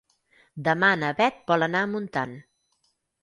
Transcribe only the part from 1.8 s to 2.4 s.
a Montant.